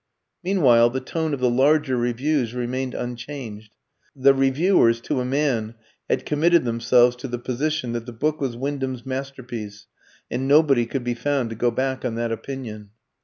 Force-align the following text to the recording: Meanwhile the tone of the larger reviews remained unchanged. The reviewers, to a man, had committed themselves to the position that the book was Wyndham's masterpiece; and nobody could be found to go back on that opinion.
Meanwhile 0.43 0.89
the 0.89 0.99
tone 0.99 1.31
of 1.31 1.39
the 1.41 1.49
larger 1.51 1.95
reviews 1.95 2.55
remained 2.55 2.95
unchanged. 2.95 3.75
The 4.15 4.33
reviewers, 4.33 4.99
to 5.01 5.19
a 5.21 5.25
man, 5.25 5.75
had 6.09 6.25
committed 6.25 6.65
themselves 6.65 7.15
to 7.17 7.27
the 7.27 7.37
position 7.37 7.91
that 7.91 8.07
the 8.07 8.11
book 8.11 8.41
was 8.41 8.57
Wyndham's 8.57 9.05
masterpiece; 9.05 9.85
and 10.31 10.47
nobody 10.47 10.87
could 10.87 11.03
be 11.03 11.13
found 11.13 11.51
to 11.51 11.55
go 11.55 11.69
back 11.69 12.03
on 12.03 12.15
that 12.15 12.31
opinion. 12.31 12.89